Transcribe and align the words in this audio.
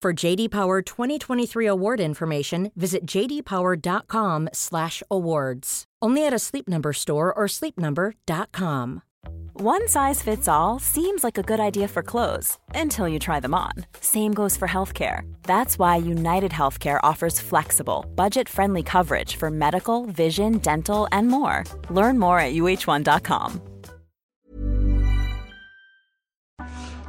For 0.00 0.12
JD 0.12 0.52
Power 0.52 0.80
2023 0.80 1.66
award 1.66 1.98
information, 1.98 2.70
visit 2.76 3.04
jdpower.com/awards. 3.04 5.84
Only 6.00 6.24
at 6.24 6.32
a 6.32 6.38
Sleep 6.38 6.68
Number 6.68 6.92
store 6.92 7.34
or 7.34 7.46
sleepnumber.com. 7.46 9.02
One 9.54 9.88
size 9.88 10.22
fits 10.22 10.46
all 10.46 10.78
seems 10.78 11.24
like 11.24 11.36
a 11.36 11.42
good 11.42 11.58
idea 11.58 11.88
for 11.88 12.04
clothes 12.04 12.58
until 12.76 13.08
you 13.08 13.18
try 13.18 13.40
them 13.40 13.54
on. 13.54 13.72
Same 14.00 14.32
goes 14.32 14.56
for 14.56 14.68
healthcare. 14.68 15.22
That's 15.42 15.80
why 15.80 15.96
United 15.96 16.52
Healthcare 16.52 17.00
offers 17.02 17.40
flexible, 17.40 18.06
budget 18.14 18.48
friendly 18.48 18.84
coverage 18.84 19.34
for 19.34 19.50
medical, 19.50 20.06
vision, 20.06 20.58
dental, 20.58 21.08
and 21.10 21.26
more. 21.26 21.64
Learn 21.90 22.20
more 22.20 22.38
at 22.38 22.54
uh1.com. 22.54 23.60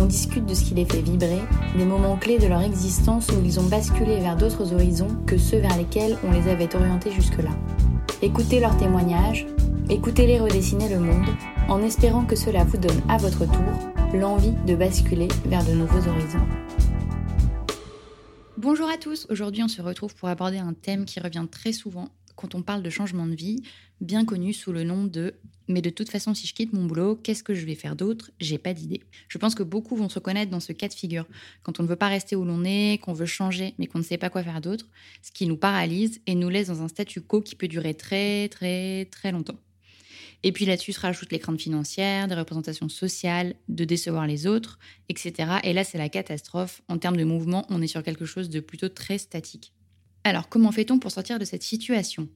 On 0.00 0.06
discute 0.06 0.46
de 0.46 0.54
ce 0.54 0.64
qui 0.64 0.74
les 0.74 0.86
fait 0.86 1.02
vibrer, 1.02 1.42
des 1.76 1.84
moments 1.84 2.16
clés 2.16 2.38
de 2.38 2.46
leur 2.46 2.62
existence 2.62 3.28
où 3.28 3.44
ils 3.44 3.60
ont 3.60 3.64
basculé 3.64 4.18
vers 4.18 4.34
d'autres 4.34 4.72
horizons 4.72 5.14
que 5.26 5.36
ceux 5.36 5.58
vers 5.58 5.76
lesquels 5.76 6.16
on 6.24 6.30
les 6.30 6.48
avait 6.48 6.74
orientés 6.74 7.12
jusque-là. 7.12 7.50
Écoutez 8.22 8.60
leurs 8.60 8.78
témoignages, 8.78 9.46
écoutez-les 9.90 10.40
redessiner 10.40 10.88
le 10.88 11.00
monde, 11.00 11.28
en 11.68 11.82
espérant 11.82 12.24
que 12.24 12.34
cela 12.34 12.64
vous 12.64 12.78
donne 12.78 13.02
à 13.10 13.18
votre 13.18 13.44
tour 13.44 13.92
l'envie 14.14 14.54
de 14.66 14.74
basculer 14.74 15.28
vers 15.44 15.66
de 15.66 15.72
nouveaux 15.72 16.08
horizons. 16.08 16.46
Bonjour 18.56 18.88
à 18.88 18.96
tous, 18.96 19.26
aujourd'hui 19.28 19.62
on 19.62 19.68
se 19.68 19.82
retrouve 19.82 20.14
pour 20.14 20.30
aborder 20.30 20.58
un 20.58 20.72
thème 20.72 21.04
qui 21.04 21.20
revient 21.20 21.46
très 21.50 21.72
souvent 21.72 22.08
quand 22.40 22.54
on 22.54 22.62
parle 22.62 22.82
de 22.82 22.90
changement 22.90 23.26
de 23.26 23.34
vie, 23.34 23.62
bien 24.00 24.24
connu 24.24 24.54
sous 24.54 24.72
le 24.72 24.82
nom 24.82 25.04
de 25.04 25.34
mais 25.68 25.82
de 25.82 25.90
toute 25.90 26.08
façon 26.08 26.34
si 26.34 26.48
je 26.48 26.54
quitte 26.54 26.72
mon 26.72 26.84
boulot, 26.86 27.14
qu'est-ce 27.14 27.44
que 27.44 27.54
je 27.54 27.64
vais 27.64 27.76
faire 27.76 27.94
d'autre? 27.94 28.32
J'ai 28.40 28.58
pas 28.58 28.74
d'idée. 28.74 29.02
Je 29.28 29.38
pense 29.38 29.54
que 29.54 29.62
beaucoup 29.62 29.94
vont 29.94 30.08
se 30.08 30.16
reconnaître 30.16 30.50
dans 30.50 30.58
ce 30.58 30.72
cas 30.72 30.88
de 30.88 30.94
figure, 30.94 31.26
quand 31.62 31.78
on 31.78 31.84
ne 31.84 31.88
veut 31.88 31.96
pas 31.96 32.08
rester 32.08 32.34
où 32.34 32.44
l'on 32.44 32.64
est, 32.64 32.98
qu'on 33.00 33.12
veut 33.12 33.26
changer 33.26 33.74
mais 33.78 33.86
qu'on 33.86 33.98
ne 33.98 34.04
sait 34.04 34.18
pas 34.18 34.30
quoi 34.30 34.42
faire 34.42 34.60
d'autre, 34.60 34.86
ce 35.22 35.30
qui 35.30 35.46
nous 35.46 35.56
paralyse 35.56 36.20
et 36.26 36.34
nous 36.34 36.48
laisse 36.48 36.68
dans 36.68 36.82
un 36.82 36.88
statu 36.88 37.20
quo 37.20 37.40
qui 37.40 37.54
peut 37.54 37.68
durer 37.68 37.94
très 37.94 38.48
très 38.48 39.04
très 39.06 39.30
longtemps. 39.32 39.58
Et 40.42 40.52
puis 40.52 40.64
là-dessus 40.64 40.94
se 40.94 41.00
rajoutent 41.00 41.32
les 41.32 41.38
craintes 41.38 41.60
financières, 41.60 42.26
des 42.26 42.34
représentations 42.34 42.88
sociales, 42.88 43.54
de 43.68 43.84
décevoir 43.84 44.26
les 44.26 44.46
autres, 44.46 44.78
etc. 45.10 45.58
Et 45.64 45.74
là, 45.74 45.84
c'est 45.84 45.98
la 45.98 46.08
catastrophe. 46.08 46.80
En 46.88 46.96
termes 46.96 47.18
de 47.18 47.24
mouvement, 47.24 47.66
on 47.68 47.82
est 47.82 47.86
sur 47.86 48.02
quelque 48.02 48.24
chose 48.24 48.48
de 48.48 48.60
plutôt 48.60 48.88
très 48.88 49.18
statique. 49.18 49.74
Alors, 50.24 50.48
comment 50.48 50.72
fait-on 50.72 50.98
pour 50.98 51.10
sortir 51.10 51.38
de 51.38 51.44
cette 51.44 51.62
situation? 51.62 52.28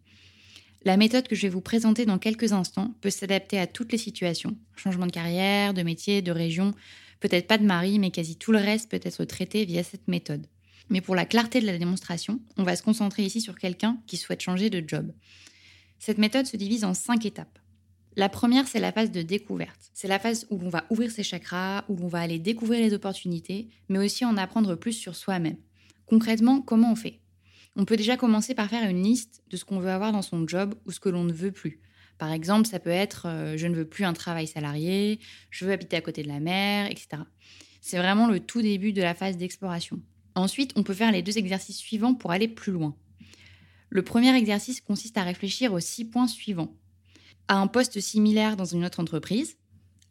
La 0.84 0.96
méthode 0.96 1.28
que 1.28 1.34
je 1.34 1.42
vais 1.42 1.48
vous 1.48 1.60
présenter 1.60 2.06
dans 2.06 2.18
quelques 2.18 2.52
instants 2.52 2.94
peut 3.00 3.10
s'adapter 3.10 3.58
à 3.58 3.66
toutes 3.66 3.92
les 3.92 3.98
situations. 3.98 4.56
Changement 4.76 5.06
de 5.06 5.12
carrière, 5.12 5.74
de 5.74 5.82
métier, 5.82 6.22
de 6.22 6.32
région, 6.32 6.74
peut-être 7.20 7.46
pas 7.46 7.58
de 7.58 7.64
mari, 7.64 7.98
mais 7.98 8.10
quasi 8.10 8.36
tout 8.36 8.52
le 8.52 8.58
reste 8.58 8.90
peut 8.90 9.00
être 9.02 9.24
traité 9.24 9.64
via 9.64 9.82
cette 9.82 10.08
méthode. 10.08 10.46
Mais 10.90 11.00
pour 11.00 11.14
la 11.14 11.24
clarté 11.24 11.60
de 11.60 11.66
la 11.66 11.78
démonstration, 11.78 12.40
on 12.58 12.64
va 12.64 12.76
se 12.76 12.82
concentrer 12.82 13.24
ici 13.24 13.40
sur 13.40 13.58
quelqu'un 13.58 13.98
qui 14.06 14.16
souhaite 14.16 14.42
changer 14.42 14.68
de 14.68 14.86
job. 14.86 15.12
Cette 15.98 16.18
méthode 16.18 16.46
se 16.46 16.58
divise 16.58 16.84
en 16.84 16.92
cinq 16.92 17.24
étapes. 17.24 17.58
La 18.16 18.28
première, 18.28 18.68
c'est 18.68 18.80
la 18.80 18.92
phase 18.92 19.10
de 19.10 19.22
découverte. 19.22 19.90
C'est 19.94 20.08
la 20.08 20.18
phase 20.18 20.46
où 20.50 20.58
l'on 20.58 20.68
va 20.68 20.84
ouvrir 20.90 21.10
ses 21.10 21.22
chakras, 21.22 21.84
où 21.88 21.96
l'on 21.96 22.08
va 22.08 22.20
aller 22.20 22.38
découvrir 22.38 22.80
les 22.80 22.92
opportunités, 22.92 23.68
mais 23.88 23.98
aussi 23.98 24.24
en 24.24 24.36
apprendre 24.36 24.74
plus 24.74 24.92
sur 24.92 25.16
soi-même. 25.16 25.56
Concrètement, 26.06 26.60
comment 26.60 26.92
on 26.92 26.96
fait? 26.96 27.20
On 27.76 27.84
peut 27.84 27.96
déjà 27.96 28.16
commencer 28.16 28.54
par 28.54 28.68
faire 28.68 28.88
une 28.88 29.02
liste 29.02 29.42
de 29.50 29.56
ce 29.56 29.64
qu'on 29.64 29.80
veut 29.80 29.90
avoir 29.90 30.12
dans 30.12 30.22
son 30.22 30.46
job 30.46 30.74
ou 30.86 30.92
ce 30.92 31.00
que 31.00 31.08
l'on 31.08 31.24
ne 31.24 31.32
veut 31.32 31.52
plus. 31.52 31.80
Par 32.18 32.30
exemple, 32.30 32.68
ça 32.68 32.78
peut 32.78 32.90
être 32.90 33.26
euh, 33.26 33.56
je 33.56 33.66
ne 33.66 33.74
veux 33.74 33.84
plus 33.84 34.04
un 34.04 34.12
travail 34.12 34.46
salarié, 34.46 35.18
je 35.50 35.64
veux 35.64 35.72
habiter 35.72 35.96
à 35.96 36.00
côté 36.00 36.22
de 36.22 36.28
la 36.28 36.40
mer, 36.40 36.90
etc. 36.90 37.22
C'est 37.80 37.98
vraiment 37.98 38.28
le 38.28 38.40
tout 38.40 38.62
début 38.62 38.92
de 38.92 39.02
la 39.02 39.14
phase 39.14 39.36
d'exploration. 39.36 40.00
Ensuite, 40.36 40.72
on 40.76 40.82
peut 40.82 40.94
faire 40.94 41.12
les 41.12 41.22
deux 41.22 41.38
exercices 41.38 41.78
suivants 41.78 42.14
pour 42.14 42.30
aller 42.30 42.48
plus 42.48 42.72
loin. 42.72 42.94
Le 43.90 44.02
premier 44.02 44.34
exercice 44.34 44.80
consiste 44.80 45.18
à 45.18 45.22
réfléchir 45.22 45.72
aux 45.72 45.80
six 45.80 46.04
points 46.04 46.28
suivants 46.28 46.74
à 47.48 47.56
un 47.56 47.66
poste 47.66 48.00
similaire 48.00 48.56
dans 48.56 48.64
une 48.64 48.84
autre 48.84 49.00
entreprise, 49.00 49.56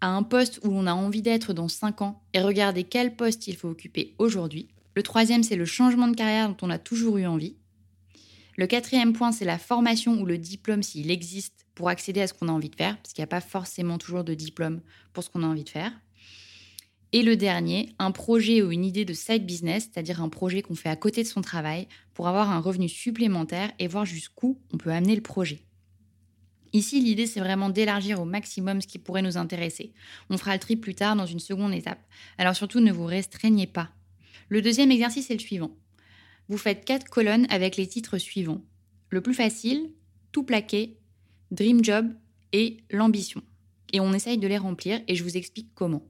à 0.02 0.08
un 0.08 0.24
poste 0.24 0.60
où 0.64 0.70
l'on 0.70 0.88
a 0.88 0.94
envie 0.94 1.22
d'être 1.22 1.54
dans 1.54 1.68
5 1.68 2.02
ans 2.02 2.22
et 2.34 2.42
regarder 2.42 2.84
quel 2.84 3.16
poste 3.16 3.48
il 3.48 3.56
faut 3.56 3.70
occuper 3.70 4.16
aujourd'hui. 4.18 4.68
Le 4.96 5.04
troisième, 5.04 5.44
c'est 5.44 5.56
le 5.56 5.66
changement 5.66 6.08
de 6.08 6.16
carrière 6.16 6.50
dont 6.50 6.58
on 6.62 6.70
a 6.70 6.78
toujours 6.78 7.18
eu 7.18 7.26
envie. 7.26 7.56
Le 8.56 8.68
quatrième 8.68 9.14
point, 9.14 9.32
c'est 9.32 9.46
la 9.46 9.58
formation 9.58 10.22
ou 10.22 10.26
le 10.26 10.38
diplôme 10.38 10.84
s'il 10.84 11.10
existe 11.10 11.66
pour 11.74 11.90
accéder 11.90 12.22
à 12.22 12.28
ce 12.28 12.34
qu'on 12.34 12.50
a 12.50 12.52
envie 12.52 12.70
de 12.70 12.76
faire, 12.76 12.98
parce 12.98 13.14
qu'il 13.14 13.22
n'y 13.22 13.26
a 13.26 13.28
pas 13.28 13.42
forcément 13.42 13.98
toujours 13.98 14.24
de 14.24 14.36
diplôme 14.36 14.82
pour 15.12 15.24
ce 15.24 15.30
qu'on 15.30 15.44
a 15.44 15.48
envie 15.48 15.64
de 15.64 15.70
faire. 15.70 15.92
Et 17.14 17.22
le 17.22 17.36
dernier, 17.36 17.94
un 18.00 18.12
projet 18.12 18.62
ou 18.62 18.72
une 18.72 18.86
idée 18.86 19.06
de 19.06 19.14
side 19.14 19.46
business, 19.46 19.90
c'est-à-dire 19.92 20.22
un 20.22 20.30
projet 20.30 20.62
qu'on 20.62 20.76
fait 20.76 20.90
à 20.90 20.96
côté 20.96 21.22
de 21.24 21.28
son 21.28 21.42
travail 21.42 21.88
pour 22.14 22.28
avoir 22.28 22.52
un 22.52 22.60
revenu 22.60 22.90
supplémentaire 22.90 23.72
et 23.80 23.88
voir 23.88 24.06
jusqu'où 24.06 24.60
on 24.72 24.78
peut 24.78 24.92
amener 24.92 25.16
le 25.16 25.22
projet. 25.22 25.62
Ici, 26.74 27.02
l'idée, 27.02 27.28
c'est 27.28 27.40
vraiment 27.40 27.70
d'élargir 27.70 28.20
au 28.20 28.26
maximum 28.26 28.82
ce 28.82 28.88
qui 28.88 28.98
pourrait 28.98 29.22
nous 29.22 29.38
intéresser. 29.38 29.94
On 30.32 30.40
fera 30.40 30.54
le 30.54 30.60
tri 30.60 30.76
plus 30.76 30.96
tard 30.96 31.16
dans 31.16 31.28
une 31.28 31.40
seconde 31.40 31.74
étape. 31.74 32.04
Alors 32.40 32.56
surtout, 32.56 32.80
ne 32.80 32.92
vous 32.92 33.06
restreignez 33.06 33.68
pas. 33.68 33.92
Le 34.50 34.62
deuxième 34.62 34.92
exercice 34.92 35.30
est 35.30 35.36
le 35.36 35.40
suivant. 35.40 35.76
Vous 36.50 36.58
faites 36.58 36.86
quatre 36.86 37.10
colonnes 37.10 37.48
avec 37.50 37.78
les 37.78 37.88
titres 37.88 38.18
suivants. 38.18 38.62
Le 39.10 39.22
plus 39.22 39.34
facile, 39.34 39.92
tout 40.32 40.44
plaqué, 40.44 40.98
Dream 41.52 41.84
Job 41.84 42.14
et 42.52 42.78
l'ambition. 42.92 43.42
Et 43.94 44.00
on 44.00 44.14
essaye 44.14 44.38
de 44.38 44.48
les 44.48 44.58
remplir 44.58 45.02
et 45.08 45.16
je 45.16 45.24
vous 45.24 45.38
explique 45.38 45.70
comment. 45.76 46.04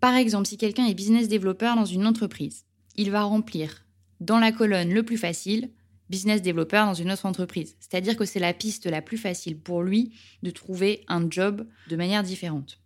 Par 0.00 0.14
exemple, 0.14 0.48
si 0.48 0.56
quelqu'un 0.56 0.86
est 0.86 0.94
business 0.94 1.28
développeur 1.28 1.76
dans 1.76 1.84
une 1.84 2.06
entreprise, 2.06 2.64
il 2.96 3.10
va 3.10 3.22
remplir 3.22 3.86
dans 4.20 4.38
la 4.38 4.52
colonne 4.52 4.92
le 4.92 5.02
plus 5.02 5.18
facile, 5.18 5.70
business 6.08 6.42
développeur 6.42 6.86
dans 6.86 6.94
une 6.94 7.10
autre 7.10 7.26
entreprise. 7.26 7.76
C'est-à-dire 7.80 8.16
que 8.16 8.24
c'est 8.24 8.40
la 8.40 8.54
piste 8.54 8.86
la 8.86 9.02
plus 9.02 9.18
facile 9.18 9.58
pour 9.58 9.82
lui 9.82 10.12
de 10.42 10.50
trouver 10.50 11.04
un 11.08 11.28
job 11.30 11.66
de 11.88 11.96
manière 11.96 12.22
différente. 12.22 12.80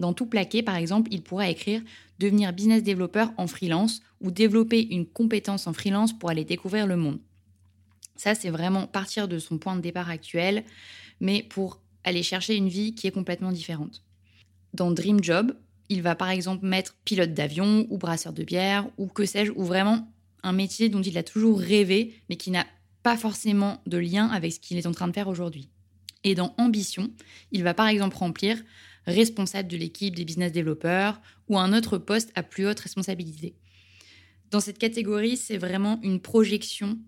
Dans 0.00 0.12
tout 0.12 0.26
plaqué, 0.26 0.62
par 0.62 0.76
exemple, 0.76 1.08
il 1.12 1.22
pourrait 1.22 1.50
écrire 1.50 1.82
devenir 2.18 2.52
business 2.52 2.82
développeur 2.82 3.32
en 3.36 3.46
freelance 3.46 4.00
ou 4.20 4.30
développer 4.30 4.86
une 4.94 5.06
compétence 5.06 5.66
en 5.66 5.72
freelance 5.72 6.18
pour 6.18 6.30
aller 6.30 6.44
découvrir 6.44 6.86
le 6.86 6.96
monde. 6.96 7.18
Ça, 8.16 8.34
c'est 8.34 8.50
vraiment 8.50 8.86
partir 8.86 9.28
de 9.28 9.38
son 9.38 9.58
point 9.58 9.76
de 9.76 9.82
départ 9.82 10.08
actuel, 10.08 10.64
mais 11.20 11.42
pour 11.42 11.80
aller 12.04 12.22
chercher 12.22 12.56
une 12.56 12.68
vie 12.68 12.94
qui 12.94 13.06
est 13.06 13.10
complètement 13.10 13.52
différente. 13.52 14.02
Dans 14.72 14.90
Dream 14.90 15.22
Job, 15.22 15.54
il 15.88 16.02
va 16.02 16.14
par 16.14 16.30
exemple 16.30 16.66
mettre 16.66 16.96
pilote 17.04 17.34
d'avion 17.34 17.86
ou 17.90 17.98
brasseur 17.98 18.32
de 18.32 18.42
bière 18.42 18.88
ou 18.96 19.06
que 19.06 19.24
sais-je, 19.24 19.52
ou 19.52 19.64
vraiment 19.64 20.10
un 20.42 20.52
métier 20.52 20.88
dont 20.88 21.02
il 21.02 21.18
a 21.18 21.22
toujours 21.22 21.60
rêvé, 21.60 22.14
mais 22.28 22.36
qui 22.36 22.50
n'a 22.50 22.66
pas 23.02 23.16
forcément 23.16 23.80
de 23.86 23.98
lien 23.98 24.28
avec 24.28 24.52
ce 24.52 24.60
qu'il 24.60 24.76
est 24.78 24.86
en 24.86 24.92
train 24.92 25.08
de 25.08 25.12
faire 25.12 25.28
aujourd'hui. 25.28 25.68
Et 26.24 26.34
dans 26.34 26.54
ambition, 26.58 27.10
il 27.52 27.62
va 27.62 27.74
par 27.74 27.86
exemple 27.86 28.16
remplir 28.16 28.62
responsable 29.06 29.68
de 29.68 29.76
l'équipe 29.76 30.14
des 30.14 30.24
business 30.24 30.52
développeurs 30.52 31.20
ou 31.48 31.58
un 31.58 31.76
autre 31.76 31.98
poste 31.98 32.32
à 32.34 32.42
plus 32.42 32.66
haute 32.66 32.80
responsabilité. 32.80 33.54
Dans 34.50 34.60
cette 34.60 34.78
catégorie, 34.78 35.36
c'est 35.36 35.58
vraiment 35.58 36.00
une 36.02 36.20
projection 36.20 36.98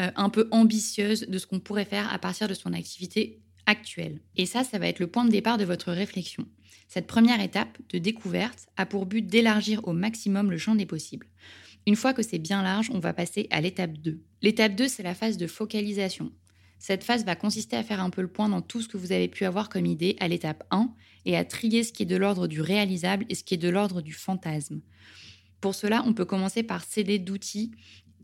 euh, 0.00 0.10
un 0.16 0.30
peu 0.30 0.48
ambitieuse 0.50 1.26
de 1.28 1.38
ce 1.38 1.46
qu'on 1.46 1.60
pourrait 1.60 1.84
faire 1.84 2.12
à 2.12 2.18
partir 2.18 2.48
de 2.48 2.54
son 2.54 2.72
activité 2.72 3.40
actuelle. 3.66 4.20
Et 4.36 4.46
ça, 4.46 4.64
ça 4.64 4.78
va 4.78 4.88
être 4.88 5.00
le 5.00 5.06
point 5.06 5.24
de 5.24 5.30
départ 5.30 5.58
de 5.58 5.64
votre 5.64 5.92
réflexion. 5.92 6.46
Cette 6.88 7.06
première 7.06 7.40
étape 7.40 7.78
de 7.90 7.98
découverte 7.98 8.66
a 8.76 8.86
pour 8.86 9.04
but 9.04 9.26
d'élargir 9.26 9.86
au 9.86 9.92
maximum 9.92 10.50
le 10.50 10.56
champ 10.56 10.74
des 10.74 10.86
possibles. 10.86 11.26
Une 11.86 11.96
fois 11.96 12.14
que 12.14 12.22
c'est 12.22 12.38
bien 12.38 12.62
large, 12.62 12.90
on 12.92 12.98
va 12.98 13.12
passer 13.12 13.46
à 13.50 13.60
l'étape 13.60 13.92
2. 13.98 14.20
L'étape 14.42 14.74
2, 14.74 14.88
c'est 14.88 15.02
la 15.02 15.14
phase 15.14 15.36
de 15.36 15.46
focalisation. 15.46 16.32
Cette 16.78 17.04
phase 17.04 17.24
va 17.24 17.34
consister 17.34 17.76
à 17.76 17.82
faire 17.82 18.02
un 18.02 18.10
peu 18.10 18.22
le 18.22 18.28
point 18.28 18.48
dans 18.48 18.62
tout 18.62 18.80
ce 18.80 18.88
que 18.88 18.96
vous 18.96 19.12
avez 19.12 19.28
pu 19.28 19.44
avoir 19.44 19.68
comme 19.68 19.86
idée 19.86 20.16
à 20.20 20.28
l'étape 20.28 20.64
1 20.70 20.92
et 21.24 21.36
à 21.36 21.44
trier 21.44 21.82
ce 21.82 21.92
qui 21.92 22.04
est 22.04 22.06
de 22.06 22.16
l'ordre 22.16 22.46
du 22.46 22.60
réalisable 22.60 23.26
et 23.28 23.34
ce 23.34 23.44
qui 23.44 23.54
est 23.54 23.58
de 23.58 23.68
l'ordre 23.68 24.00
du 24.00 24.12
fantasme. 24.12 24.80
Pour 25.60 25.74
cela, 25.74 26.02
on 26.06 26.14
peut 26.14 26.24
commencer 26.24 26.62
par 26.62 26.84
céder 26.84 27.18
d'outils 27.18 27.72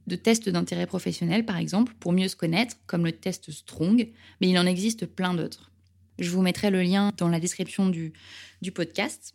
de 0.07 0.17
tests 0.17 0.49
d'intérêt 0.49 0.87
professionnel, 0.87 1.45
par 1.45 1.57
exemple, 1.57 1.95
pour 1.99 2.13
mieux 2.13 2.29
se 2.29 2.37
connaître, 2.37 2.77
comme 2.87 3.05
le 3.05 3.13
test 3.13 3.51
Strong, 3.51 4.11
mais 4.41 4.49
il 4.49 4.59
en 4.59 4.67
existe 4.67 5.07
plein 5.07 5.35
d'autres. 5.35 5.71
Je 6.19 6.31
vous 6.31 6.43
mettrai 6.43 6.71
le 6.71 6.83
lien 6.83 7.11
dans 7.17 7.29
la 7.29 7.41
description 7.41 7.89
du, 7.89 8.13
du 8.63 8.71
podcast. 8.71 9.35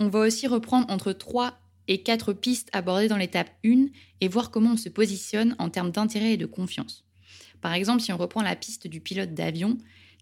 On 0.00 0.08
va 0.08 0.20
aussi 0.20 0.46
reprendre 0.46 0.90
entre 0.90 1.12
3 1.12 1.58
et 1.88 2.02
4 2.02 2.32
pistes 2.32 2.70
abordées 2.72 3.08
dans 3.08 3.16
l'étape 3.16 3.50
1 3.64 3.86
et 4.20 4.28
voir 4.28 4.50
comment 4.50 4.72
on 4.72 4.76
se 4.76 4.88
positionne 4.88 5.54
en 5.58 5.70
termes 5.70 5.90
d'intérêt 5.90 6.32
et 6.32 6.36
de 6.36 6.46
confiance. 6.46 7.07
Par 7.60 7.74
exemple, 7.74 8.02
si 8.02 8.12
on 8.12 8.16
reprend 8.16 8.42
la 8.42 8.56
piste 8.56 8.86
du 8.86 9.00
pilote 9.00 9.34
d'avion, 9.34 9.78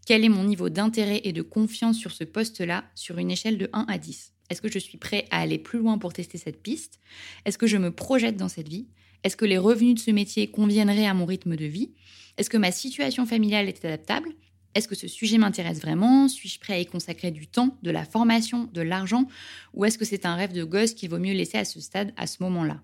quel 0.07 0.25
est 0.25 0.29
mon 0.29 0.45
niveau 0.45 0.69
d'intérêt 0.69 1.21
et 1.25 1.33
de 1.33 1.43
confiance 1.43 1.99
sur 1.99 2.13
ce 2.13 2.25
poste-là 2.25 2.85
sur 2.95 3.19
une 3.19 3.31
échelle 3.31 3.59
de 3.59 3.69
1 3.73 3.87
à 3.89 3.99
10 3.99 4.35
Est-ce 4.51 4.63
que 4.63 4.71
je 4.71 4.79
suis 4.79 4.99
prêt 4.99 5.27
à 5.31 5.41
aller 5.41 5.59
plus 5.59 5.81
loin 5.81 5.99
pour 5.99 6.13
tester 6.13 6.39
cette 6.39 6.63
piste? 6.63 7.01
Est-ce 7.45 7.59
que 7.59 7.67
je 7.67 7.77
me 7.77 7.91
projette 7.91 8.37
dans 8.37 8.49
cette 8.49 8.69
vie? 8.69 8.87
Est-ce 9.25 9.37
que 9.37 9.45
les 9.45 9.59
revenus 9.59 9.95
de 9.95 10.01
ce 10.01 10.13
métier 10.13 10.49
conviendraient 10.49 11.07
à 11.07 11.15
mon 11.15 11.25
rythme 11.25 11.57
de 11.57 11.65
vie? 11.65 11.91
Est-ce 12.37 12.51
que 12.51 12.57
ma 12.57 12.71
situation 12.71 13.27
familiale 13.27 13.69
est 13.69 13.85
adaptable? 13.85 14.29
Est-ce 14.77 14.89
que 14.89 14.95
ce 14.95 15.09
sujet 15.09 15.39
m'intéresse 15.39 15.81
vraiment? 15.81 16.29
Suis-je 16.29 16.61
prêt 16.61 16.75
à 16.75 16.79
y 16.79 16.87
consacrer 16.87 17.31
du 17.31 17.47
temps, 17.47 17.77
de 17.83 17.91
la 17.91 18.05
formation, 18.05 18.69
de 18.73 18.83
l'argent? 18.83 19.27
Ou 19.75 19.87
est-ce 19.87 19.99
que 19.99 20.05
c'est 20.05 20.27
un 20.27 20.37
rêve 20.37 20.53
de 20.53 20.65
gosse 20.65 20.93
qu'il 20.93 21.09
vaut 21.11 21.19
mieux 21.19 21.33
laisser 21.33 21.59
à 21.59 21.65
ce 21.65 21.81
stade, 21.81 22.13
à 22.17 22.27
ce 22.27 22.43
moment-là? 22.43 22.83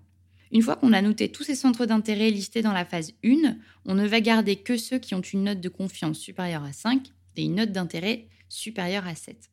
Une 0.53 0.61
fois 0.61 0.75
qu'on 0.75 0.93
a 0.93 1.01
noté 1.01 1.29
tous 1.29 1.43
ces 1.43 1.55
centres 1.55 1.87
d'intérêt 1.87 2.29
listés 2.29 2.61
dans 2.61 2.71
la 2.71 2.85
phase 2.85 3.11
1, 3.25 3.57
on 3.85 3.95
ne 3.95 4.07
va 4.07 4.21
garder 4.21 4.55
que 4.55 4.77
ceux 4.77 4.99
qui 4.99 5.15
ont 5.15 5.21
une 5.21 5.45
note 5.45 5.59
de 5.59 5.67
confiance 5.67 6.19
supérieure 6.19 6.63
à 6.63 6.71
5 6.71 7.07
et 7.35 7.43
une 7.43 7.55
note 7.55 7.71
d'intérêt 7.71 8.27
supérieure 8.49 9.07
à 9.07 9.15
7. 9.15 9.49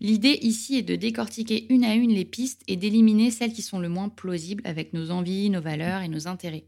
L'idée 0.00 0.38
ici 0.40 0.76
est 0.76 0.82
de 0.82 0.96
décortiquer 0.96 1.66
une 1.68 1.84
à 1.84 1.94
une 1.94 2.14
les 2.14 2.24
pistes 2.24 2.62
et 2.66 2.76
d'éliminer 2.76 3.30
celles 3.30 3.52
qui 3.52 3.60
sont 3.60 3.78
le 3.78 3.90
moins 3.90 4.08
plausibles 4.08 4.62
avec 4.66 4.94
nos 4.94 5.10
envies, 5.10 5.50
nos 5.50 5.60
valeurs 5.60 6.00
et 6.00 6.08
nos 6.08 6.26
intérêts. 6.28 6.64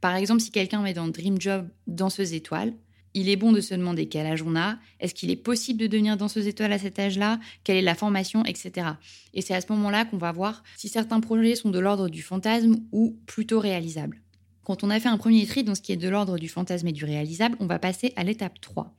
Par 0.00 0.14
exemple, 0.14 0.40
si 0.40 0.52
quelqu'un 0.52 0.80
met 0.80 0.94
dans 0.94 1.08
Dream 1.08 1.40
Job 1.40 1.68
danseuse 1.88 2.34
étoile, 2.34 2.72
il 3.14 3.28
est 3.28 3.36
bon 3.36 3.52
de 3.52 3.60
se 3.60 3.74
demander 3.74 4.06
quel 4.06 4.26
âge 4.26 4.42
on 4.42 4.56
a, 4.56 4.78
est-ce 5.00 5.14
qu'il 5.14 5.30
est 5.30 5.36
possible 5.36 5.80
de 5.80 5.86
devenir 5.86 6.16
danseuse 6.16 6.46
étoile 6.46 6.72
à 6.72 6.78
cet 6.78 6.98
âge-là, 6.98 7.40
quelle 7.64 7.76
est 7.76 7.82
la 7.82 7.94
formation, 7.94 8.44
etc. 8.44 8.86
Et 9.34 9.42
c'est 9.42 9.54
à 9.54 9.60
ce 9.60 9.70
moment-là 9.72 10.04
qu'on 10.04 10.18
va 10.18 10.32
voir 10.32 10.62
si 10.76 10.88
certains 10.88 11.20
projets 11.20 11.56
sont 11.56 11.70
de 11.70 11.78
l'ordre 11.78 12.08
du 12.08 12.22
fantasme 12.22 12.76
ou 12.92 13.18
plutôt 13.26 13.60
réalisables. 13.60 14.22
Quand 14.64 14.84
on 14.84 14.90
a 14.90 15.00
fait 15.00 15.08
un 15.08 15.18
premier 15.18 15.46
tri 15.46 15.64
dans 15.64 15.74
ce 15.74 15.80
qui 15.80 15.92
est 15.92 15.96
de 15.96 16.08
l'ordre 16.08 16.38
du 16.38 16.48
fantasme 16.48 16.86
et 16.86 16.92
du 16.92 17.04
réalisable, 17.04 17.56
on 17.58 17.66
va 17.66 17.78
passer 17.78 18.12
à 18.16 18.22
l'étape 18.22 18.60
3. 18.60 18.94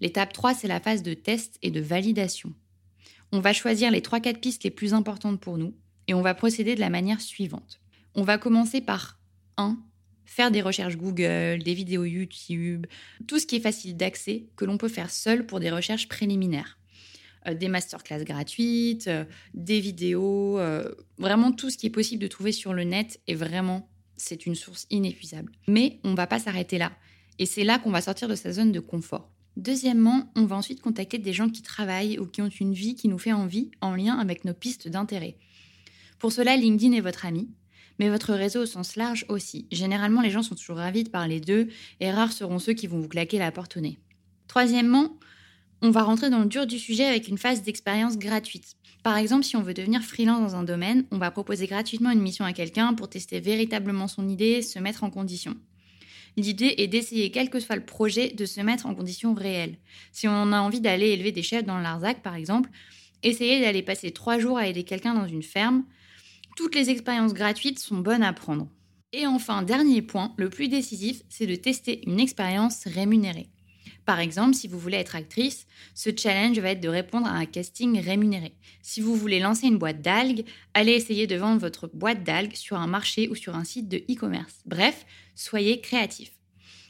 L'étape 0.00 0.32
3, 0.32 0.54
c'est 0.54 0.68
la 0.68 0.80
phase 0.80 1.02
de 1.02 1.14
test 1.14 1.58
et 1.62 1.70
de 1.70 1.80
validation. 1.80 2.52
On 3.30 3.40
va 3.40 3.52
choisir 3.52 3.90
les 3.90 4.00
3-4 4.00 4.38
pistes 4.40 4.64
les 4.64 4.70
plus 4.70 4.94
importantes 4.94 5.40
pour 5.40 5.58
nous 5.58 5.74
et 6.06 6.14
on 6.14 6.22
va 6.22 6.34
procéder 6.34 6.74
de 6.74 6.80
la 6.80 6.90
manière 6.90 7.20
suivante. 7.20 7.80
On 8.14 8.22
va 8.22 8.38
commencer 8.38 8.80
par 8.80 9.18
1 9.56 9.78
faire 10.24 10.50
des 10.50 10.62
recherches 10.62 10.96
Google, 10.96 11.62
des 11.62 11.74
vidéos 11.74 12.04
YouTube, 12.04 12.86
tout 13.26 13.38
ce 13.38 13.46
qui 13.46 13.56
est 13.56 13.60
facile 13.60 13.96
d'accès 13.96 14.46
que 14.56 14.64
l'on 14.64 14.78
peut 14.78 14.88
faire 14.88 15.10
seul 15.10 15.46
pour 15.46 15.60
des 15.60 15.70
recherches 15.70 16.08
préliminaires. 16.08 16.78
Euh, 17.48 17.54
des 17.54 17.68
masterclass 17.68 18.24
gratuites, 18.24 19.08
euh, 19.08 19.24
des 19.54 19.80
vidéos, 19.80 20.58
euh, 20.58 20.94
vraiment 21.18 21.50
tout 21.50 21.70
ce 21.70 21.76
qui 21.76 21.86
est 21.86 21.90
possible 21.90 22.22
de 22.22 22.28
trouver 22.28 22.52
sur 22.52 22.72
le 22.72 22.84
net 22.84 23.20
et 23.26 23.34
vraiment 23.34 23.88
c'est 24.16 24.46
une 24.46 24.54
source 24.54 24.86
inépuisable. 24.90 25.50
Mais 25.66 25.98
on 26.04 26.12
ne 26.12 26.16
va 26.16 26.28
pas 26.28 26.38
s'arrêter 26.38 26.78
là 26.78 26.92
et 27.38 27.46
c'est 27.46 27.64
là 27.64 27.78
qu'on 27.78 27.90
va 27.90 28.00
sortir 28.00 28.28
de 28.28 28.36
sa 28.36 28.52
zone 28.52 28.70
de 28.70 28.78
confort. 28.78 29.28
Deuxièmement, 29.56 30.30
on 30.36 30.44
va 30.44 30.56
ensuite 30.56 30.80
contacter 30.80 31.18
des 31.18 31.32
gens 31.32 31.48
qui 31.48 31.62
travaillent 31.62 32.18
ou 32.18 32.26
qui 32.26 32.40
ont 32.42 32.48
une 32.48 32.72
vie 32.72 32.94
qui 32.94 33.08
nous 33.08 33.18
fait 33.18 33.32
envie 33.32 33.70
en 33.80 33.96
lien 33.96 34.18
avec 34.18 34.44
nos 34.44 34.54
pistes 34.54 34.88
d'intérêt. 34.88 35.36
Pour 36.18 36.32
cela, 36.32 36.56
LinkedIn 36.56 36.92
est 36.92 37.00
votre 37.00 37.26
ami 37.26 37.48
mais 37.98 38.08
votre 38.08 38.32
réseau 38.34 38.62
au 38.62 38.66
sens 38.66 38.96
large 38.96 39.24
aussi. 39.28 39.66
Généralement, 39.70 40.20
les 40.20 40.30
gens 40.30 40.42
sont 40.42 40.54
toujours 40.54 40.76
ravis 40.76 41.04
de 41.04 41.10
parler 41.10 41.40
d'eux 41.40 41.68
et 42.00 42.10
rares 42.10 42.32
seront 42.32 42.58
ceux 42.58 42.72
qui 42.72 42.86
vont 42.86 43.00
vous 43.00 43.08
claquer 43.08 43.38
la 43.38 43.52
porte 43.52 43.76
au 43.76 43.80
nez. 43.80 43.98
Troisièmement, 44.48 45.16
on 45.82 45.90
va 45.90 46.02
rentrer 46.02 46.30
dans 46.30 46.40
le 46.40 46.46
dur 46.46 46.66
du 46.66 46.78
sujet 46.78 47.04
avec 47.04 47.28
une 47.28 47.38
phase 47.38 47.62
d'expérience 47.62 48.18
gratuite. 48.18 48.76
Par 49.02 49.16
exemple, 49.16 49.44
si 49.44 49.56
on 49.56 49.62
veut 49.62 49.74
devenir 49.74 50.02
freelance 50.02 50.52
dans 50.52 50.56
un 50.56 50.62
domaine, 50.62 51.04
on 51.10 51.18
va 51.18 51.30
proposer 51.30 51.66
gratuitement 51.66 52.10
une 52.10 52.20
mission 52.20 52.44
à 52.44 52.52
quelqu'un 52.52 52.94
pour 52.94 53.08
tester 53.08 53.40
véritablement 53.40 54.06
son 54.06 54.28
idée, 54.28 54.62
se 54.62 54.78
mettre 54.78 55.02
en 55.02 55.10
condition. 55.10 55.56
L'idée 56.36 56.74
est 56.78 56.86
d'essayer, 56.86 57.30
quel 57.30 57.50
que 57.50 57.60
soit 57.60 57.76
le 57.76 57.84
projet, 57.84 58.28
de 58.30 58.46
se 58.46 58.60
mettre 58.60 58.86
en 58.86 58.94
condition 58.94 59.34
réelle. 59.34 59.76
Si 60.12 60.28
on 60.28 60.52
a 60.52 60.60
envie 60.60 60.80
d'aller 60.80 61.08
élever 61.08 61.32
des 61.32 61.42
chefs 61.42 61.64
dans 61.64 61.78
Larzac, 61.78 62.22
par 62.22 62.36
exemple, 62.36 62.70
essayez 63.22 63.60
d'aller 63.60 63.82
passer 63.82 64.12
trois 64.12 64.38
jours 64.38 64.58
à 64.58 64.68
aider 64.68 64.84
quelqu'un 64.84 65.14
dans 65.14 65.26
une 65.26 65.42
ferme, 65.42 65.84
toutes 66.56 66.74
les 66.74 66.90
expériences 66.90 67.34
gratuites 67.34 67.78
sont 67.78 67.98
bonnes 67.98 68.22
à 68.22 68.32
prendre. 68.32 68.68
Et 69.12 69.26
enfin, 69.26 69.62
dernier 69.62 70.02
point, 70.02 70.32
le 70.38 70.48
plus 70.48 70.68
décisif, 70.68 71.22
c'est 71.28 71.46
de 71.46 71.54
tester 71.54 72.08
une 72.08 72.20
expérience 72.20 72.84
rémunérée. 72.86 73.50
Par 74.04 74.18
exemple, 74.18 74.54
si 74.54 74.66
vous 74.66 74.78
voulez 74.78 74.96
être 74.96 75.14
actrice, 75.14 75.66
ce 75.94 76.10
challenge 76.16 76.58
va 76.58 76.70
être 76.70 76.80
de 76.80 76.88
répondre 76.88 77.26
à 77.26 77.32
un 77.32 77.44
casting 77.44 78.00
rémunéré. 78.00 78.52
Si 78.80 79.00
vous 79.00 79.14
voulez 79.14 79.38
lancer 79.38 79.68
une 79.68 79.78
boîte 79.78 80.02
d'algues, 80.02 80.44
allez 80.74 80.92
essayer 80.92 81.26
de 81.26 81.36
vendre 81.36 81.60
votre 81.60 81.88
boîte 81.92 82.24
d'algues 82.24 82.54
sur 82.54 82.78
un 82.78 82.88
marché 82.88 83.28
ou 83.28 83.34
sur 83.34 83.54
un 83.54 83.64
site 83.64 83.88
de 83.88 83.98
e-commerce. 84.10 84.60
Bref, 84.66 85.06
soyez 85.36 85.80
créatif. 85.80 86.32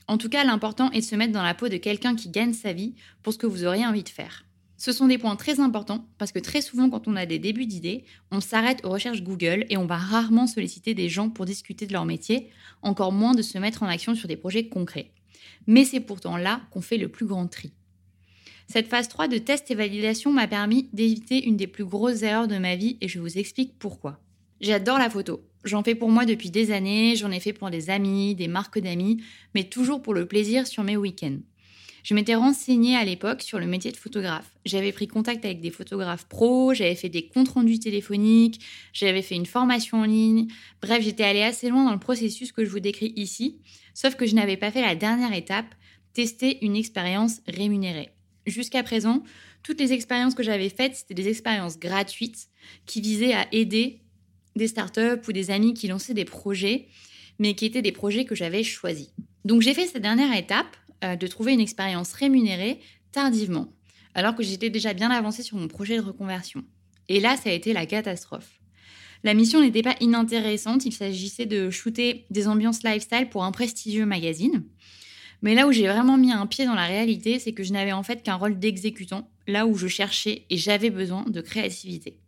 En 0.09 0.17
tout 0.17 0.29
cas, 0.29 0.45
l'important 0.45 0.91
est 0.93 1.01
de 1.01 1.05
se 1.05 1.17
mettre 1.17 1.33
dans 1.33 1.43
la 1.43 1.55
peau 1.55 1.69
de 1.69 1.77
quelqu'un 1.77 2.17
qui 2.17 2.31
gagne 2.31 2.55
sa 2.55 2.73
vie 2.73 2.95
pour 3.23 3.33
ce 3.33 3.39
que 3.39 3.47
vous 3.47 3.65
auriez 3.65 3.87
envie 3.87 4.03
de 4.03 4.09
faire. 4.09 4.45
Ce 4.85 4.91
sont 4.91 5.07
des 5.07 5.17
points 5.17 5.37
très 5.37 5.61
importants 5.61 6.09
parce 6.19 6.33
que 6.33 6.41
très 6.41 6.61
souvent 6.61 6.91
quand 6.91 7.07
on 7.07 7.15
a 7.15 7.25
des 7.25 7.39
débuts 7.39 7.67
d'idées, 7.67 8.03
on 8.33 8.41
s'arrête 8.41 8.85
aux 8.85 8.91
recherches 8.91 9.23
Google 9.23 9.65
et 9.71 9.77
on 9.77 9.87
va 9.87 9.97
rarement 9.97 10.49
solliciter 10.49 10.93
des 10.93 11.09
gens 11.09 11.31
pour 11.31 11.45
discuter 11.45 11.87
de 11.87 11.93
leur 11.93 12.05
métier, 12.05 12.49
encore 12.83 13.13
moins 13.13 13.33
de 13.37 13.43
se 13.43 13.59
mettre 13.59 13.85
en 13.85 13.87
action 13.87 14.17
sur 14.17 14.27
des 14.27 14.35
projets 14.35 14.67
concrets. 14.67 15.13
Mais 15.69 15.85
c'est 15.85 16.01
pourtant 16.01 16.37
là 16.37 16.63
qu'on 16.73 16.81
fait 16.81 16.97
le 16.97 17.07
plus 17.07 17.27
grand 17.27 17.47
tri. 17.47 17.73
Cette 18.67 18.89
phase 18.89 19.07
3 19.07 19.29
de 19.29 19.39
test 19.39 19.71
et 19.71 19.77
validation 19.77 20.33
m'a 20.33 20.49
permis 20.49 20.89
d'éviter 20.93 21.47
une 21.47 21.57
des 21.57 21.69
plus 21.69 21.85
grosses 21.85 22.23
erreurs 22.23 22.49
de 22.49 22.59
ma 22.59 22.75
vie 22.75 22.97
et 23.01 23.07
je 23.07 23.21
vous 23.21 23.39
explique 23.39 23.79
pourquoi. 23.79 24.19
J'adore 24.61 24.99
la 24.99 25.11
photo. 25.11 25.45
J'en 25.63 25.85
fais 25.85 25.95
pour 25.95 26.11
moi 26.11 26.25
depuis 26.25 26.51
des 26.51 26.73
années, 26.73 27.15
j'en 27.15 27.31
ai 27.31 27.39
fait 27.39 27.53
pour 27.53 27.71
des 27.71 27.89
amis, 27.89 28.35
des 28.35 28.49
marques 28.49 28.81
d'amis, 28.81 29.23
mais 29.55 29.63
toujours 29.63 30.03
pour 30.03 30.13
le 30.13 30.27
plaisir 30.27 30.67
sur 30.67 30.83
mes 30.83 30.97
week-ends. 30.97 31.39
Je 32.03 32.15
m'étais 32.15 32.35
renseignée 32.35 32.97
à 32.97 33.05
l'époque 33.05 33.43
sur 33.43 33.61
le 33.61 33.67
métier 33.67 33.93
de 33.93 33.97
photographe. 33.97 34.51
J'avais 34.65 34.91
pris 34.93 35.07
contact 35.07 35.45
avec 35.45 35.61
des 35.61 35.71
photographes 35.71 36.27
pros, 36.27 36.75
j'avais 36.75 36.97
fait 36.97 37.09
des 37.09 37.29
comptes 37.29 37.51
rendus 37.51 37.79
téléphoniques, 37.79 38.61
j'avais 38.93 39.23
fait 39.23 39.37
une 39.37 39.47
formation 39.47 39.99
en 39.99 40.05
ligne. 40.05 40.49
Bref, 40.81 41.03
j'étais 41.03 41.23
allée 41.23 41.43
assez 41.43 41.69
loin 41.69 41.85
dans 41.85 41.93
le 41.93 42.01
processus 42.01 42.51
que 42.51 42.65
je 42.65 42.71
vous 42.71 42.81
décris 42.81 43.13
ici, 43.17 43.61
sauf 43.95 44.17
que 44.17 44.27
je 44.27 44.35
n'avais 44.35 44.57
pas 44.57 44.73
fait 44.73 44.83
la 44.83 44.97
dernière 44.97 45.33
étape, 45.33 45.75
tester 46.13 46.65
une 46.65 46.77
expérience 46.77 47.41
rémunérée. 47.47 48.11
Jusqu'à 48.47 48.83
présent, 48.83 49.23
toutes 49.63 49.79
les 49.79 49.93
expériences 49.93 50.35
que 50.35 50.43
j'avais 50.43 50.69
faites, 50.69 50.97
c'était 50.97 51.15
des 51.15 51.29
expériences 51.29 51.79
gratuites 51.79 52.49
qui 52.85 53.01
visaient 53.01 53.35
à 53.35 53.47
aider 53.53 54.01
des 54.57 54.67
startups 54.67 55.23
ou 55.29 55.33
des 55.33 55.51
amis 55.53 55.73
qui 55.73 55.87
lançaient 55.87 56.15
des 56.15 56.25
projets, 56.25 56.89
mais 57.39 57.55
qui 57.55 57.65
étaient 57.65 57.83
des 57.83 57.93
projets 57.93 58.25
que 58.25 58.35
j'avais 58.35 58.65
choisis. 58.65 59.13
Donc 59.45 59.63
j'ai 59.63 59.75
fait 59.75 59.87
cette 59.87 60.03
dernière 60.03 60.37
étape 60.37 60.77
euh, 61.03 61.17
de 61.17 61.27
trouver 61.27 61.53
une 61.53 61.61
expérience 61.61 62.13
rémunérée 62.13 62.81
tardivement, 63.13 63.73
alors 64.15 64.35
que 64.35 64.43
j'étais 64.43 64.71
déjà 64.71 64.95
bien 64.95 65.11
avancée 65.11 65.43
sur 65.43 65.57
mon 65.57 65.69
projet 65.69 65.97
de 65.97 66.03
reconversion. 66.03 66.65
Et 67.09 67.21
là, 67.21 67.37
ça 67.37 67.51
a 67.51 67.53
été 67.53 67.73
la 67.73 67.87
catastrophe. 67.87 68.61
La 69.25 69.35
mission 69.35 69.61
n'était 69.61 69.83
pas 69.83 69.95
inintéressante, 70.01 70.85
il 70.85 70.93
s'agissait 70.93 71.47
de 71.47 71.71
shooter 71.71 72.27
des 72.31 72.49
ambiances 72.49 72.83
lifestyle 72.83 73.29
pour 73.29 73.45
un 73.45 73.53
prestigieux 73.53 74.07
magazine. 74.07 74.65
Mais 75.43 75.55
là 75.55 75.67
où 75.67 75.73
j'ai 75.73 75.89
vraiment 75.89 76.17
mis 76.17 76.33
un 76.33 76.47
pied 76.47 76.65
dans 76.65 76.75
la 76.75 76.87
réalité, 76.87 77.39
c'est 77.39 77.53
que 77.53 77.63
je 77.63 77.73
n'avais 77.73 77.93
en 77.93 78.03
fait 78.03 78.23
qu'un 78.23 78.37
rôle 78.37 78.59
d'exécutant, 78.59 79.29
là 79.47 79.67
où 79.67 79.77
je 79.77 79.89
cherchais 79.89 80.47
et 80.51 80.57
j'avais 80.57 80.91
besoin 80.91 81.25
de 81.29 81.41
créativité. 81.41 82.19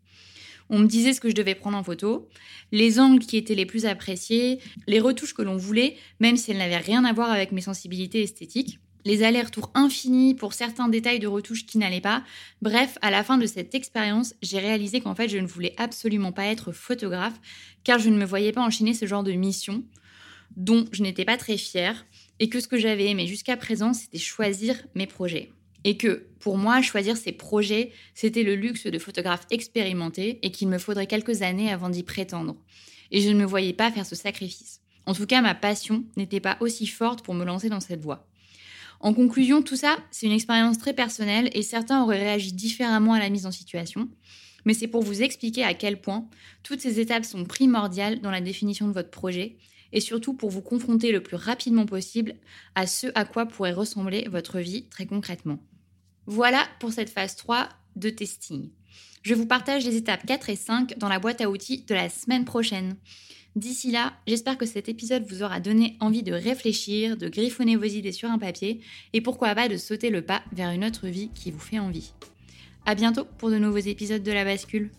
On 0.70 0.78
me 0.78 0.86
disait 0.86 1.12
ce 1.12 1.20
que 1.20 1.28
je 1.28 1.34
devais 1.34 1.54
prendre 1.54 1.76
en 1.76 1.84
photo, 1.84 2.28
les 2.72 2.98
angles 2.98 3.24
qui 3.24 3.36
étaient 3.36 3.54
les 3.54 3.66
plus 3.66 3.86
appréciés, 3.86 4.60
les 4.86 5.00
retouches 5.00 5.34
que 5.34 5.42
l'on 5.42 5.56
voulait, 5.56 5.96
même 6.20 6.36
si 6.36 6.50
elles 6.50 6.58
n'avaient 6.58 6.76
rien 6.76 7.04
à 7.04 7.12
voir 7.12 7.30
avec 7.30 7.52
mes 7.52 7.60
sensibilités 7.60 8.22
esthétiques 8.22 8.78
les 9.04 9.22
allers-retours 9.22 9.70
infinis 9.74 10.34
pour 10.34 10.54
certains 10.54 10.88
détails 10.88 11.18
de 11.18 11.26
retouches 11.26 11.66
qui 11.66 11.78
n'allaient 11.78 12.00
pas. 12.00 12.24
Bref, 12.62 12.98
à 13.02 13.10
la 13.10 13.22
fin 13.22 13.38
de 13.38 13.46
cette 13.46 13.74
expérience, 13.74 14.34
j'ai 14.42 14.58
réalisé 14.58 15.00
qu'en 15.00 15.14
fait, 15.14 15.28
je 15.28 15.38
ne 15.38 15.46
voulais 15.46 15.74
absolument 15.76 16.32
pas 16.32 16.46
être 16.46 16.72
photographe, 16.72 17.38
car 17.84 17.98
je 17.98 18.10
ne 18.10 18.16
me 18.16 18.24
voyais 18.24 18.52
pas 18.52 18.62
enchaîner 18.62 18.94
ce 18.94 19.06
genre 19.06 19.22
de 19.22 19.32
mission 19.32 19.84
dont 20.56 20.84
je 20.92 21.02
n'étais 21.02 21.24
pas 21.24 21.36
très 21.36 21.56
fière, 21.56 22.06
et 22.38 22.48
que 22.48 22.60
ce 22.60 22.68
que 22.68 22.78
j'avais 22.78 23.06
aimé 23.06 23.26
jusqu'à 23.26 23.56
présent, 23.56 23.92
c'était 23.92 24.18
choisir 24.18 24.76
mes 24.94 25.06
projets. 25.06 25.50
Et 25.84 25.96
que, 25.96 26.26
pour 26.40 26.56
moi, 26.56 26.82
choisir 26.82 27.16
ces 27.16 27.32
projets, 27.32 27.92
c'était 28.14 28.42
le 28.42 28.56
luxe 28.56 28.86
de 28.86 28.98
photographe 28.98 29.46
expérimenté, 29.50 30.38
et 30.42 30.50
qu'il 30.50 30.68
me 30.68 30.78
faudrait 30.78 31.06
quelques 31.06 31.42
années 31.42 31.70
avant 31.70 31.90
d'y 31.90 32.02
prétendre. 32.02 32.56
Et 33.10 33.20
je 33.20 33.28
ne 33.28 33.38
me 33.38 33.44
voyais 33.44 33.74
pas 33.74 33.90
faire 33.90 34.06
ce 34.06 34.16
sacrifice. 34.16 34.80
En 35.06 35.14
tout 35.14 35.26
cas, 35.26 35.42
ma 35.42 35.54
passion 35.54 36.04
n'était 36.16 36.40
pas 36.40 36.56
aussi 36.60 36.86
forte 36.86 37.22
pour 37.22 37.34
me 37.34 37.44
lancer 37.44 37.68
dans 37.68 37.80
cette 37.80 38.00
voie. 38.00 38.26
En 39.00 39.12
conclusion, 39.12 39.62
tout 39.62 39.76
ça, 39.76 39.98
c'est 40.10 40.26
une 40.26 40.32
expérience 40.32 40.78
très 40.78 40.94
personnelle 40.94 41.50
et 41.52 41.62
certains 41.62 42.02
auraient 42.02 42.22
réagi 42.22 42.52
différemment 42.52 43.12
à 43.12 43.18
la 43.18 43.28
mise 43.28 43.44
en 43.44 43.50
situation. 43.50 44.08
Mais 44.64 44.72
c'est 44.72 44.88
pour 44.88 45.02
vous 45.02 45.22
expliquer 45.22 45.62
à 45.62 45.74
quel 45.74 46.00
point 46.00 46.26
toutes 46.62 46.80
ces 46.80 47.00
étapes 47.00 47.26
sont 47.26 47.44
primordiales 47.44 48.20
dans 48.20 48.30
la 48.30 48.40
définition 48.40 48.88
de 48.88 48.92
votre 48.92 49.10
projet 49.10 49.56
et 49.92 50.00
surtout 50.00 50.34
pour 50.34 50.50
vous 50.50 50.62
confronter 50.62 51.12
le 51.12 51.22
plus 51.22 51.36
rapidement 51.36 51.84
possible 51.84 52.34
à 52.74 52.86
ce 52.86 53.08
à 53.14 53.26
quoi 53.26 53.46
pourrait 53.46 53.72
ressembler 53.72 54.26
votre 54.30 54.58
vie 54.58 54.86
très 54.88 55.06
concrètement. 55.06 55.58
Voilà 56.26 56.66
pour 56.80 56.92
cette 56.92 57.10
phase 57.10 57.36
3 57.36 57.68
de 57.96 58.10
testing. 58.10 58.70
Je 59.22 59.34
vous 59.34 59.46
partage 59.46 59.84
les 59.84 59.96
étapes 59.96 60.26
4 60.26 60.50
et 60.50 60.56
5 60.56 60.98
dans 60.98 61.08
la 61.08 61.18
boîte 61.18 61.40
à 61.40 61.50
outils 61.50 61.84
de 61.86 61.94
la 61.94 62.08
semaine 62.08 62.44
prochaine. 62.44 62.96
D'ici 63.56 63.90
là, 63.92 64.14
j'espère 64.26 64.58
que 64.58 64.66
cet 64.66 64.88
épisode 64.88 65.24
vous 65.26 65.42
aura 65.42 65.60
donné 65.60 65.96
envie 66.00 66.22
de 66.22 66.32
réfléchir, 66.32 67.16
de 67.16 67.28
griffonner 67.28 67.76
vos 67.76 67.84
idées 67.84 68.12
sur 68.12 68.30
un 68.30 68.38
papier 68.38 68.80
et 69.12 69.20
pourquoi 69.20 69.54
pas 69.54 69.68
de 69.68 69.76
sauter 69.76 70.10
le 70.10 70.22
pas 70.22 70.42
vers 70.52 70.70
une 70.70 70.84
autre 70.84 71.06
vie 71.06 71.30
qui 71.34 71.50
vous 71.50 71.60
fait 71.60 71.78
envie. 71.78 72.12
À 72.84 72.94
bientôt 72.94 73.26
pour 73.38 73.50
de 73.50 73.58
nouveaux 73.58 73.78
épisodes 73.78 74.22
de 74.22 74.32
la 74.32 74.44
bascule. 74.44 74.90